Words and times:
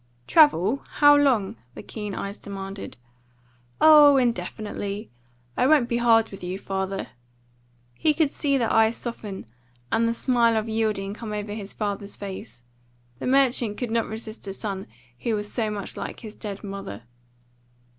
"Travel? 0.25 0.83
How 0.93 1.15
long?" 1.15 1.57
the 1.75 1.83
keen 1.83 2.15
eyes 2.15 2.39
demanded. 2.39 2.97
"Oh, 3.79 4.17
indefinitely. 4.17 5.11
I 5.55 5.67
won't 5.67 5.87
be 5.87 5.97
hard 5.97 6.29
with 6.31 6.43
you, 6.43 6.57
father." 6.57 7.09
He 7.93 8.15
could 8.15 8.31
see 8.31 8.57
the 8.57 8.73
eyes 8.73 8.97
soften, 8.97 9.45
and 9.91 10.07
the 10.09 10.15
smile 10.15 10.57
of 10.57 10.67
yielding 10.67 11.13
come 11.13 11.33
over 11.33 11.53
his 11.53 11.73
father's 11.75 12.15
face; 12.15 12.63
the 13.19 13.27
merchant 13.27 13.77
could 13.77 13.91
not 13.91 14.07
resist 14.07 14.47
a 14.47 14.53
son 14.53 14.87
who 15.19 15.35
was 15.35 15.51
so 15.51 15.69
much 15.69 15.95
like 15.95 16.21
his 16.21 16.33
dead 16.33 16.63
mother. 16.63 17.03